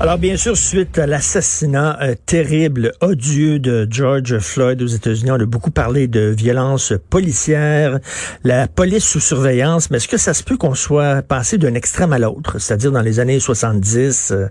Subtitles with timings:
[0.00, 5.40] Alors, bien sûr, suite à l'assassinat euh, terrible, odieux de George Floyd aux États-Unis, on
[5.40, 8.00] a beaucoup parlé de violence policière,
[8.42, 12.12] la police sous surveillance, mais est-ce que ça se peut qu'on soit passé d'un extrême
[12.12, 12.58] à l'autre?
[12.58, 14.48] C'est-à-dire dans les années 70, euh,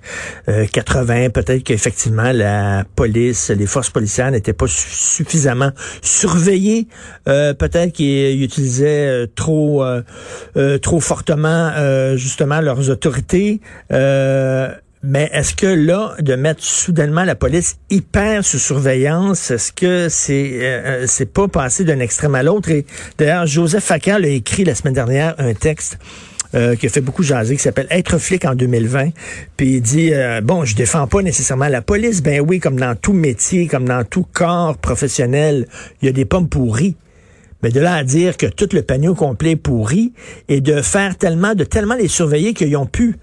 [0.47, 5.71] euh, 80, peut-être qu'effectivement la police, les forces policières n'étaient pas su- suffisamment
[6.01, 6.87] surveillées,
[7.27, 10.01] euh, peut-être qu'ils utilisaient euh, trop, euh,
[10.55, 13.59] euh, trop fortement euh, justement leurs autorités.
[13.91, 20.07] Euh, mais est-ce que là, de mettre soudainement la police hyper sous surveillance, est-ce que
[20.07, 22.69] c'est euh, c'est pas passé d'un extrême à l'autre?
[22.69, 22.85] Et
[23.17, 25.99] d'ailleurs, Joseph Facal a écrit la semaine dernière un texte
[26.55, 29.09] euh, qui a fait beaucoup jaser, qui s'appelle Être flic en 2020.
[29.57, 32.23] Puis il dit euh, bon, je défends pas nécessairement la police.
[32.23, 35.67] Ben oui, comme dans tout métier, comme dans tout corps professionnel,
[36.01, 36.95] il y a des pommes pourries.
[37.61, 40.13] Mais de là à dire que tout le panier complet est pourri
[40.47, 43.17] et de faire tellement, de tellement les surveiller qu'ils ont pu.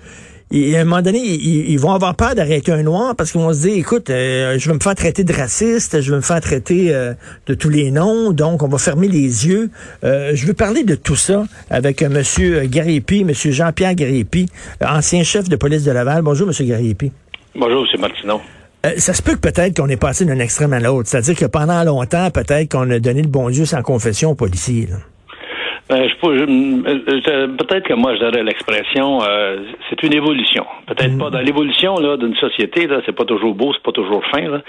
[0.52, 3.40] Et à un moment donné, ils, ils vont avoir peur d'arrêter un noir parce qu'ils
[3.40, 6.22] vont se dire, écoute, euh, je vais me faire traiter de raciste, je vais me
[6.22, 7.14] faire traiter euh,
[7.46, 9.70] de tous les noms, donc on va fermer les yeux.
[10.02, 14.48] Euh, je veux parler de tout ça avec euh, Monsieur Gariepi, Monsieur Jean-Pierre Gariepi,
[14.82, 16.22] euh, ancien chef de police de Laval.
[16.22, 17.12] Bonjour, Monsieur Gariepi.
[17.54, 18.40] Bonjour, c'est Martineau.
[18.86, 21.08] Euh, ça se peut que peut-être qu'on est passé d'un extrême à l'autre.
[21.08, 24.88] C'est-à-dire que pendant longtemps, peut-être qu'on a donné le bon Dieu sans confession aux policiers.
[24.90, 24.96] là.
[25.90, 30.64] Euh, je, peut-être que moi, je dirais l'expression, euh, c'est une évolution.
[30.86, 34.22] Peut-être pas dans l'évolution là d'une société, là, c'est pas toujours beau, c'est pas toujours
[34.26, 34.42] fin.
[34.48, 34.60] Là.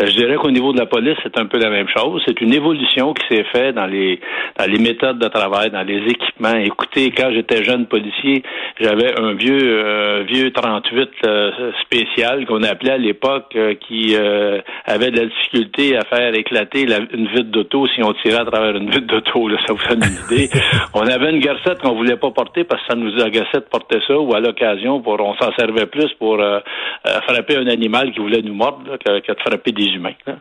[0.00, 2.22] Euh, je dirais qu'au niveau de la police, c'est un peu la même chose.
[2.26, 4.20] C'est une évolution qui s'est faite dans les
[4.58, 6.56] dans les méthodes de travail, dans les équipements.
[6.56, 8.42] Écoutez, quand j'étais jeune policier,
[8.80, 11.50] j'avais un vieux euh, vieux 38 euh,
[11.82, 16.86] spécial qu'on appelait à l'époque, euh, qui euh, avait de la difficulté à faire éclater
[16.86, 19.48] la- une vitre d'auto si on tirait à travers une vitre d'auto.
[19.48, 20.48] Là, ça vous donne une idée.
[20.94, 23.98] on avait une garcette qu'on voulait pas porter parce que ça nous agaçait de porter
[24.06, 26.60] ça, ou à l'occasion, pour on s'en servait plus pour euh,
[27.06, 30.14] euh, frapper un animal qui voulait nous mordre là, que, que de frapper des humains.
[30.26, 30.36] là.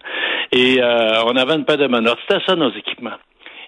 [0.51, 2.19] Et euh, on avait une paire de menottes.
[2.27, 3.17] C'était ça nos équipements.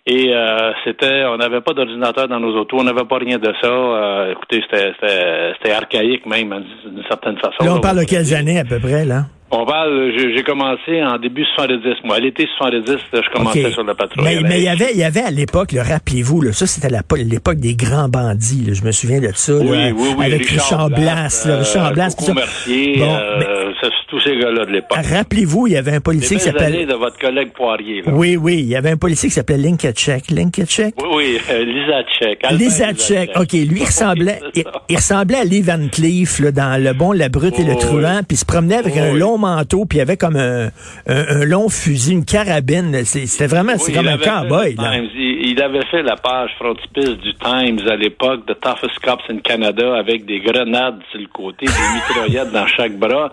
[0.07, 3.53] Et euh, c'était, on n'avait pas d'ordinateur dans nos autos, on n'avait pas rien de
[3.61, 3.67] ça.
[3.67, 7.63] Euh, écoutez, c'était, archaïque même d'une certaine façon.
[7.63, 7.81] Là, on là.
[7.81, 9.25] parle de quelles années à peu près, là?
[9.53, 12.15] On parle, j'ai commencé en début 70, moi.
[12.15, 14.23] À l'été 70, là, je commençais sur la patrouille.
[14.23, 17.57] Mais mais il y avait, il y avait à l'époque, le rappelez-vous, ça c'était l'époque
[17.57, 18.63] des grands bandits.
[18.65, 19.53] là, je me souviens de ça.
[19.53, 20.25] Oui, là, oui, oui.
[20.25, 22.15] avec Richard Blas, là, euh, Richard Blas.
[22.17, 23.71] Bon, euh,
[24.11, 24.97] tous ces gars-là de l'époque.
[24.97, 26.85] Rappelez-vous, il y avait un policier qui s'appelle.
[26.85, 28.01] de votre collègue Poirier.
[28.01, 28.11] Là.
[28.13, 30.29] Oui, oui, il y avait un policier qui s'appelait Linketchek.
[30.29, 30.95] Linketchek?
[31.01, 33.25] Oui, oui, euh.
[33.37, 34.39] OK, lui, il ressemblait,
[34.89, 38.21] il, ressemblait à Lee Van Cleef, là, dans Le Bon, la Brute et le Truand,
[38.27, 40.67] puis se promenait avec Oh, un long manteau, puis il avait comme un,
[41.07, 43.03] un, un long fusil, une carabine.
[43.03, 44.75] C'était vraiment, c'est comme un cowboy.
[45.15, 49.39] Il, il avait fait la page frontispice du Times à l'époque, de Toughest Cops in
[49.39, 53.31] Canada, avec des grenades sur le côté, des mitraillettes dans chaque bras.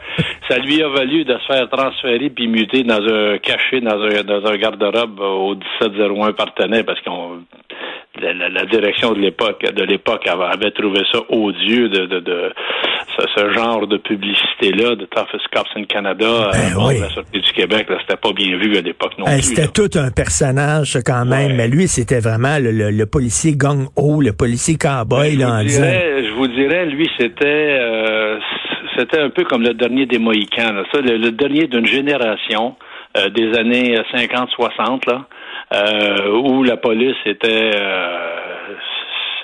[0.49, 4.23] Ça lui a valu de se faire transférer puis muter dans un cachet, dans un,
[4.25, 7.43] dans un garde-robe au 1701 partenaire, parce qu'on
[8.21, 12.53] la, la- la direction de l'époque de l'époque avait, trouvé ça odieux de, de, de
[13.17, 17.01] ce, ce genre de publicité là de Toughest Cops in Canada Ben euh, oui.
[17.01, 19.91] la sortie du Québec là c'était pas bien vu à l'époque non plus C'était tout
[19.99, 21.57] un personnage quand même, Ouais.
[21.57, 25.59] mais lui, c'était vraiment le, le- le policier gang-ho, le policier cowboy, je, là, en
[25.63, 28.39] vous dirais, je vous dirais, lui, c'était euh,
[28.97, 30.75] c'était un peu comme le dernier des Mohicans.
[30.75, 30.83] là.
[30.93, 32.75] Ça, le, le dernier d'une génération
[33.17, 35.27] euh, des années 50-60, là,
[35.73, 38.75] euh, où la police était euh,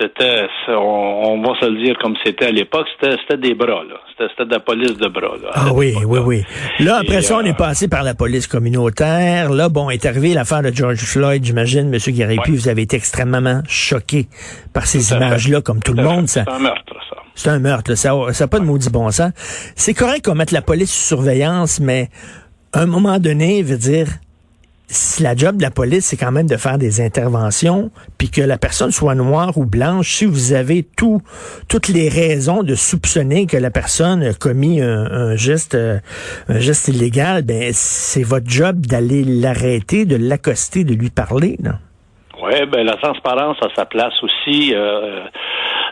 [0.01, 3.83] c'était on, on va se le dire comme c'était à l'époque, c'était c'était des bras,
[3.87, 3.95] là.
[4.17, 5.35] C'était de la police de bras.
[5.41, 6.43] Là, Ah oui, oui, oui.
[6.79, 9.51] Là, après Et, ça, on euh, est passé par la police communautaire.
[9.51, 11.99] Là, bon, est arrivé l'affaire de George Floyd, j'imagine, M.
[12.13, 12.57] Garipi, Ouais.
[12.57, 14.27] vous avez été extrêmement choqué
[14.73, 16.27] par ces images-là, comme tout le Tout monde.
[16.27, 17.15] C'est un meurtre, ça.
[17.35, 17.93] c'est un meurtre.
[17.95, 19.31] Ça n'a pas de maudit bon sens.
[19.75, 22.09] C'est correct qu'on mette la police sous surveillance, mais
[22.73, 24.07] à un moment donné, veut dire,
[24.87, 28.41] si la job de la police, c'est quand même de faire des interventions, puis que
[28.41, 31.21] la personne soit noire ou blanche, si vous avez tout,
[31.69, 35.97] toutes les raisons de soupçonner que la personne a commis un, un geste, euh,
[36.47, 41.57] un geste illégal, ben c'est votre job d'aller l'arrêter, de l'accoster, de lui parler.
[41.63, 41.79] Là.
[42.41, 44.73] Oui, ben la transparence a sa place aussi.
[44.75, 45.21] Euh,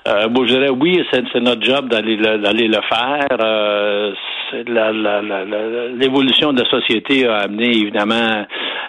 [0.08, 3.38] euh, moi, je dirais oui, c'est, notre job d'aller le, d'aller le faire.
[3.40, 4.14] Euh,
[5.98, 8.46] l'évolution de la société a amené évidemment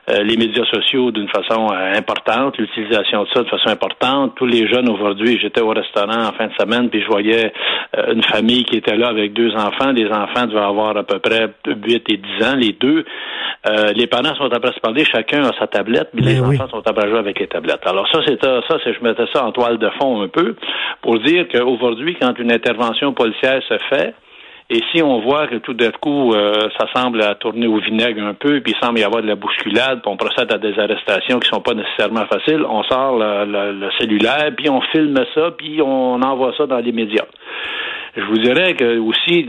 [0.08, 4.34] les médias sociaux d'une façon importante, l'utilisation de ça de façon importante.
[4.36, 7.52] Tous les jeunes aujourd'hui, j'étais au restaurant en fin de semaine, puis je voyais
[8.12, 9.92] une famille qui était là avec deux enfants.
[9.92, 13.04] Les enfants devaient avoir à peu près 8 et 10 ans, les deux.
[13.94, 17.08] les parents sont après se parler, chacun a sa tablette, mais les enfants sont après
[17.08, 17.86] jouer avec les tablettes.
[17.86, 20.54] Alors ça, c'est ça, c'est je mettais ça en toile de fond un peu
[21.02, 24.14] pour dire qu'aujourd'hui, quand une intervention policière se fait,
[24.70, 28.32] et si on voit que tout d'un coup, euh, ça semble tourner au vinaigre un
[28.32, 31.38] peu, puis il semble y avoir de la bousculade, puis on procède à des arrestations
[31.38, 36.22] qui sont pas nécessairement faciles, on sort le, cellulaire, puis on filme ça, puis on
[36.22, 37.26] envoie ça dans les médias.
[38.16, 39.46] Je vous dirais que aussi,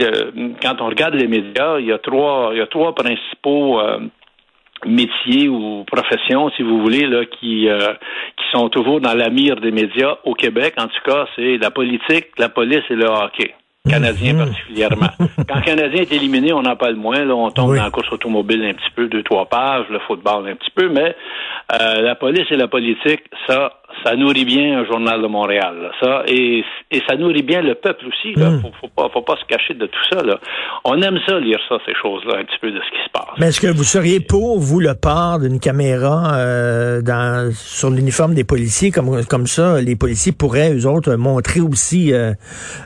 [0.62, 4.00] quand on regarde les médias, il y a trois, il y a trois principaux euh,
[4.86, 7.94] métiers ou professions, si vous voulez, là, qui, euh,
[8.36, 10.74] qui sont toujours dans la mire des médias au Québec.
[10.78, 13.54] En tout cas, c'est la politique, la police et le hockey
[13.90, 14.46] canadien mhm.
[14.46, 15.10] particulièrement.
[15.48, 17.24] Quand le Canadien est éliminé, on n'en parle moins.
[17.24, 20.48] Là, on tombe dans la course automobile un petit peu, deux, trois pages, le football
[20.48, 21.16] un petit peu, mais
[21.74, 23.74] euh, la police et la politique, ça,
[24.04, 25.92] ça nourrit bien un journal de Montréal.
[26.02, 28.34] ça, et, et ça nourrit bien le peuple aussi.
[28.36, 28.50] Là.
[28.50, 28.62] Hmm.
[28.62, 30.22] Faut, faut, pas, faut pas se cacher de tout ça.
[30.24, 30.40] Là.
[30.84, 33.25] On aime ça, lire ça, ces choses-là, un petit peu de ce qui se passe.
[33.38, 38.34] Mais est-ce que vous seriez pour, vous, le port d'une caméra euh, dans, sur l'uniforme
[38.34, 42.32] des policiers, comme, comme ça, les policiers pourraient, eux autres, montrer aussi euh,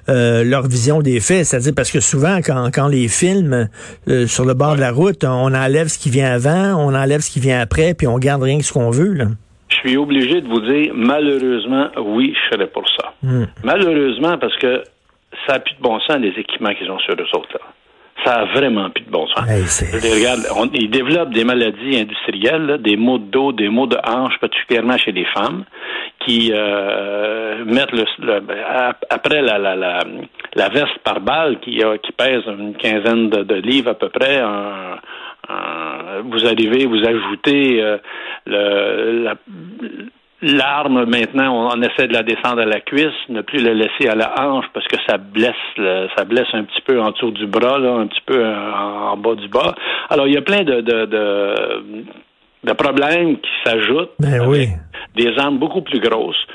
[0.09, 1.45] euh, leur vision des faits?
[1.45, 3.69] C'est-à-dire, parce que souvent, quand, quand les films
[4.07, 7.21] euh, sur le bord de la route, on enlève ce qui vient avant, on enlève
[7.21, 9.13] ce qui vient après, puis on garde rien que ce qu'on veut.
[9.13, 9.25] Là.
[9.69, 13.13] Je suis obligé de vous dire, malheureusement, oui, je serais pour ça.
[13.21, 13.45] Hmm.
[13.63, 14.83] Malheureusement, parce que
[15.45, 17.53] ça n'a plus de bon sens, les équipements qu'ils ont sur eux autres.
[17.53, 17.59] Là.
[18.25, 19.83] Ça a vraiment plus de bon sens.
[19.94, 20.42] regarde,
[20.74, 25.12] ils développent des maladies industrielles, des maux de dos, des maux de hanche, particulièrement chez
[25.12, 25.63] les femmes,
[26.25, 28.06] qui euh, mettent le,
[29.10, 30.00] après la, la, la,
[30.54, 34.38] la, veste par balle qui, qui pèse une quinzaine de, de livres à peu près,
[34.39, 34.98] un,
[35.50, 37.98] euh, vous arrivez, vous ajoutez euh,
[38.45, 39.33] le,
[40.41, 44.15] l'arme maintenant, on, essaie de la descendre à la cuisse, ne plus la laisser à
[44.15, 45.53] la hanche parce que ça blesse,
[46.15, 49.36] ça blesse un petit peu en dessous du bras, là, un petit peu en, bas
[49.36, 49.75] du bas.
[50.09, 51.06] Alors il y a plein de, de,
[52.63, 54.13] de, problèmes qui s'ajoutent.
[54.19, 54.68] Ben oui.
[55.15, 56.45] Des armes beaucoup plus grosses.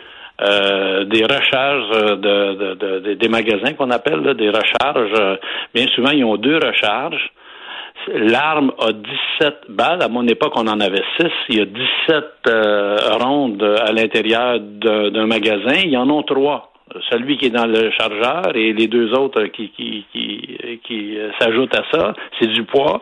[0.40, 5.38] Euh, des recharges de, de, des magasins qu'on appelle des recharges.
[5.74, 7.30] Bien souvent, ils ont deux recharges.
[8.12, 10.02] L'arme a 17 balles.
[10.02, 11.28] À mon époque, on en avait 6.
[11.48, 15.76] Il y a 17 euh, rondes à l'intérieur d'un magasin.
[15.84, 16.72] Il y en a trois.
[17.10, 21.74] Celui qui est dans le chargeur et les deux autres qui, qui, qui, qui s'ajoutent
[21.74, 23.00] à ça, c'est du poids.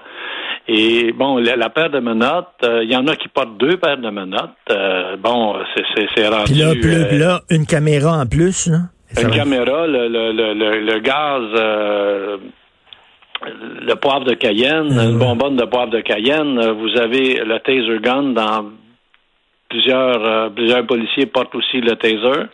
[0.69, 3.99] Et bon, la, paire de menottes, euh, il y en a qui portent deux paires
[3.99, 4.50] de menottes.
[4.70, 5.56] Euh, bon,
[6.14, 6.52] c'est rendu...
[6.52, 8.78] Puis là, plus, là, une caméra en plus, là?
[9.20, 11.43] Une caméra, le, le, le, le gaz
[13.44, 15.10] le poivre de Cayenne, mm.
[15.10, 16.60] une bonbonne de poivre de Cayenne.
[16.72, 18.70] Vous avez le taser gun dans
[19.68, 22.48] plusieurs euh, plusieurs policiers portent aussi le taser.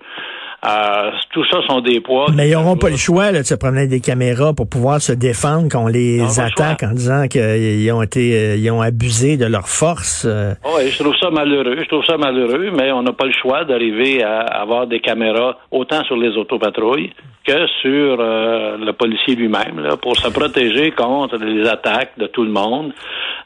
[0.67, 2.27] Euh, tout ça sont des poids.
[2.35, 5.69] Mais ils n'auront pas le choix de se promener des caméras pour pouvoir se défendre
[5.71, 9.69] quand on les attaque en disant qu'ils ont été euh, ils ont abusé de leur
[9.69, 10.27] force.
[10.27, 11.77] Oui, je trouve ça malheureux.
[11.79, 15.59] Je trouve ça malheureux, mais on n'a pas le choix d'arriver à avoir des caméras
[15.71, 17.13] autant sur les autopatrouilles
[17.49, 22.51] que sur euh, le policier lui-même, pour se protéger contre les attaques de tout le
[22.51, 22.93] monde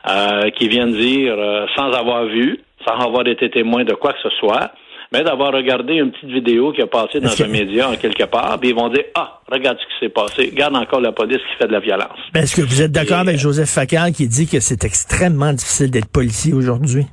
[0.08, 4.18] euh, qui viennent dire, euh, sans avoir vu, sans avoir été témoin de quoi que
[4.22, 4.72] ce soit,
[5.12, 8.58] mais d'avoir regardé une petite vidéo qui a passé dans un média en quelque part,
[8.58, 11.56] puis ils vont dire Ah, regarde ce qui s'est passé, regarde encore la police qui
[11.58, 12.18] fait de la violence.
[12.34, 16.10] Est-ce que vous êtes d'accord avec Joseph Facal qui dit que c'est extrêmement difficile d'être
[16.10, 17.04] policier aujourd'hui?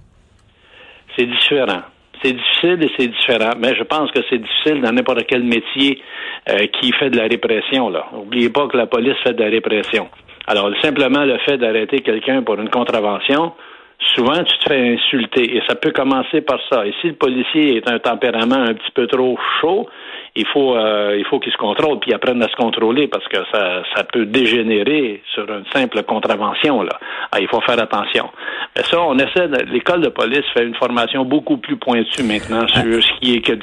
[1.18, 1.82] C'est différent.
[2.24, 6.02] C'est difficile et c'est différent, mais je pense que c'est difficile dans n'importe quel métier
[6.50, 7.90] euh, qui fait de la répression.
[7.90, 10.10] Là, n'oubliez pas que la police fait de la répression.
[10.48, 13.54] Alors simplement le fait d'arrêter quelqu'un pour une contravention,
[14.16, 16.86] souvent tu te fais insulter et ça peut commencer par ça.
[16.86, 19.88] Et si le policier est un tempérament un petit peu trop chaud,
[20.36, 23.38] il faut euh, il faut qu'il se contrôle puis apprenne à se contrôler parce que
[23.52, 26.98] ça, ça peut dégénérer sur une simple contravention là.
[27.32, 28.30] Ah, il faut faire attention.
[28.76, 29.48] Mais ça, on essaie.
[29.72, 33.02] L'école de police fait une formation beaucoup plus pointue maintenant sur ah.
[33.02, 33.54] ce qui est que,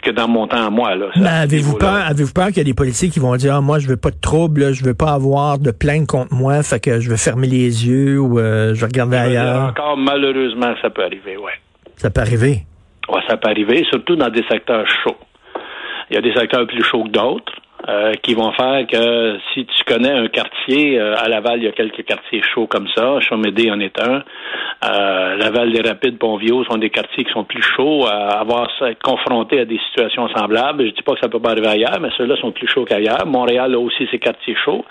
[0.00, 1.06] que, dans mon temps à moi là.
[1.40, 3.88] avez-vous peur Avez-vous peur qu'il y a des policiers qui vont dire ah, moi je
[3.88, 7.08] veux pas de trouble, je veux pas avoir de plainte contre moi, fait que je
[7.08, 9.74] vais fermer les yeux ou euh, je vais regarder ailleurs?
[9.94, 11.52] Malheureusement ça peut arriver, ouais.
[11.96, 12.62] Ça peut arriver.
[13.08, 15.16] Ouais, ça peut arriver, surtout dans des secteurs chauds.
[16.10, 17.52] Il y a des secteurs plus chauds que d'autres.
[17.88, 21.68] Euh, qui vont faire que si tu connais un quartier, euh, à Laval, il y
[21.68, 24.24] a quelques quartiers chauds comme ça, Chaumédé en est un,
[24.84, 28.90] euh, Laval des Rapides, Pontvio sont des quartiers qui sont plus chauds à avoir à
[28.90, 30.84] être confrontés à des situations semblables.
[30.84, 33.24] Je dis pas que ça peut pas arriver ailleurs, mais ceux-là sont plus chauds qu'ailleurs.
[33.24, 34.84] Montréal a aussi ses quartiers chauds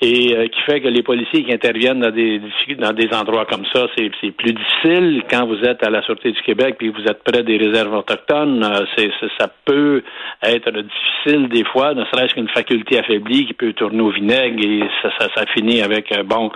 [0.00, 2.40] et euh, qui fait que les policiers qui interviennent dans des
[2.78, 6.42] dans des endroits comme ça, c'est plus difficile quand vous êtes à la Sûreté du
[6.42, 8.62] Québec puis vous êtes près des réserves autochtones.
[8.64, 10.02] Euh, c'est ça peut
[10.42, 15.10] être difficile des fois, ne qu'une faculté affaiblie qui peut tourner au vinaigre et ça,
[15.18, 16.50] ça, ça finit avec bon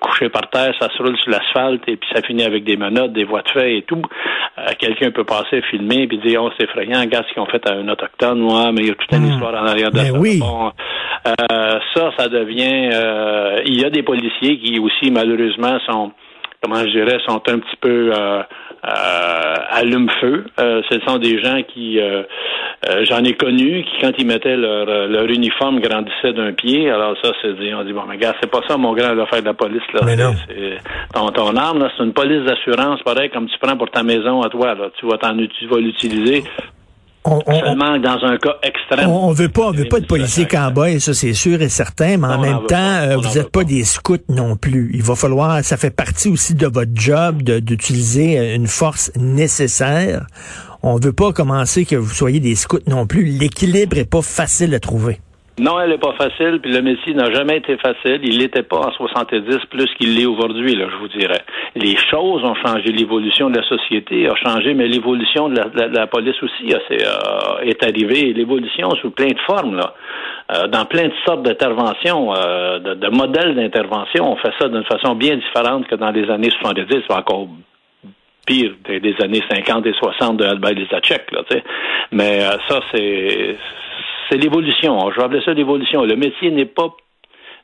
[0.00, 3.12] couché par terre, ça se roule sur l'asphalte et puis ça finit avec des menottes,
[3.12, 4.02] des voies de fait et tout.
[4.58, 7.68] Euh, quelqu'un peut passer, filmer, puis dire, oh, c'est effrayant, regarde ce qu'ils ont fait
[7.68, 9.32] à un autochtone, moi, mais il y a toute une hmm.
[9.32, 10.18] histoire en arrière de ben ça.
[10.18, 10.40] Oui.
[11.26, 12.90] Euh, ça, ça devient...
[12.92, 16.12] Euh, il y a des policiers qui aussi, malheureusement, sont
[16.64, 18.42] comment je dirais, sont un petit peu euh,
[18.84, 20.46] euh, allume-feu.
[20.58, 22.00] Euh, ce sont des gens qui,
[22.88, 26.90] euh, euh, j'en ai connu, qui quand ils mettaient leur, leur uniforme grandissaient d'un pied.
[26.90, 29.40] Alors ça, c'est dit, on dit bon, mais gars, c'est pas ça mon grand faire
[29.40, 30.00] de la police là.
[30.04, 30.34] Mais non.
[31.12, 34.42] Ton, ton arme là, c'est une police d'assurance, pareil comme tu prends pour ta maison
[34.42, 34.90] à toi là.
[34.98, 36.44] Tu vas t'en, tu vas l'utiliser
[37.24, 39.08] on, Seulement dans un cas extrême.
[39.08, 42.26] On, veut pas, on veut pas de policiers cowboys, ça c'est sûr et certain, mais
[42.26, 44.90] en même temps, euh, vous n'êtes pas des scouts non plus.
[44.94, 50.26] Il va falloir, ça fait partie aussi de votre job d'utiliser une force nécessaire.
[50.86, 53.24] On veut pas commencer que vous soyez des scouts non plus.
[53.24, 55.16] L'équilibre est pas facile à trouver.
[55.58, 58.20] Non, elle n'est pas facile, puis le métier n'a jamais été facile.
[58.22, 61.40] Il l'était pas en 70 plus qu'il l'est aujourd'hui, je vous dirais.
[61.74, 66.36] Les choses ont changé, l'évolution de la société a changé, mais l'évolution de, la, police
[66.42, 68.34] aussi euh, est arrivée.
[68.34, 69.94] L'évolution sous plein de formes, là.
[70.52, 74.30] Euh, dans plein de sortes d'interventions, euh, de, modèles d'intervention.
[74.30, 77.48] On fait ça d'une façon bien différente que dans les années 70, encore
[78.46, 81.42] pire des, années 50 et 60 de Albert Lisacek, là,
[82.12, 83.56] Mais ça, c'est
[84.28, 85.10] c'est l'évolution.
[85.10, 86.04] Je vais appeler ça l'évolution.
[86.04, 86.88] Le métier n'est pas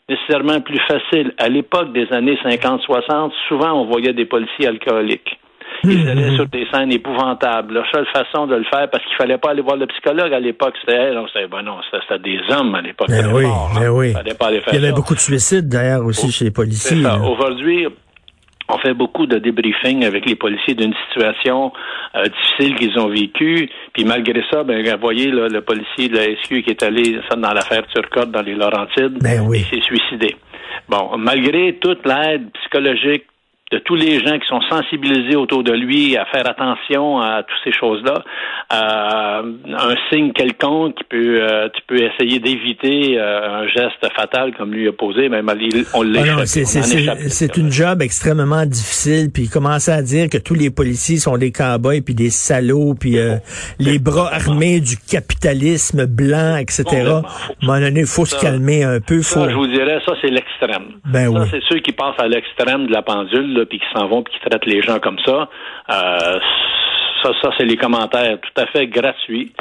[0.08, 1.32] nécessairement plus facile.
[1.38, 5.38] À l'époque des années 50-60, souvent on voyait des policiers alcooliques.
[5.84, 6.36] Ils mmh, allaient mmh.
[6.36, 7.74] sur des scènes épouvantables.
[7.74, 10.40] La seule façon de le faire, parce qu'il fallait pas aller voir le psychologue à
[10.40, 11.12] l'époque, c'était
[11.46, 13.08] ben non, c'était des hommes à l'époque.
[13.08, 13.46] Mais oui,
[13.80, 14.12] mais oui.
[14.72, 17.06] Il y avait beaucoup de suicides d'ailleurs aussi chez les policiers.
[17.06, 17.86] Aujourd'hui,
[18.72, 21.72] on fait beaucoup de débriefing avec les policiers d'une situation
[22.14, 23.68] euh, difficile qu'ils ont vécue.
[23.92, 27.18] Puis malgré ça, ben, vous voyez là, le policier de la SQ qui est allé
[27.36, 29.64] dans l'affaire Turcotte dans les Laurentides, ben oui.
[29.72, 30.36] il s'est suicidé.
[30.88, 33.24] Bon, malgré toute l'aide psychologique
[33.70, 37.60] de tous les gens qui sont sensibilisés autour de lui à faire attention à toutes
[37.62, 38.24] ces choses-là.
[38.72, 39.42] Euh,
[39.78, 44.72] un signe quelconque qui peut, euh, tu peux essayer d'éviter euh, un geste fatal comme
[44.72, 45.40] lui a posé, mais
[45.94, 46.40] on l'échappe.
[46.40, 49.30] Ah c'est une job extrêmement difficile.
[49.32, 53.18] Puis commencer à dire que tous les policiers sont des cowboys puis des salauds puis
[53.78, 56.84] les bras armés du capitalisme blanc, etc.
[56.90, 57.22] À un
[57.62, 59.22] moment donné, il faut se calmer un peu.
[59.22, 60.98] Ça, je vous dirais, ça c'est l'extrême.
[61.04, 64.22] Ben ça c'est ceux qui passent à l'extrême de la pendule puis qui s'en vont,
[64.22, 65.48] puis qui traitent les gens comme ça.
[65.90, 66.38] Euh,
[67.22, 69.52] ça, ça c'est les commentaires tout à fait gratuits.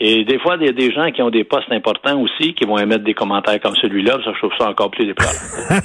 [0.00, 2.64] Et des fois, il y a des gens qui ont des postes importants aussi qui
[2.64, 4.18] vont émettre des commentaires comme celui-là.
[4.24, 5.38] Ça, je trouve ça encore plus déplorable.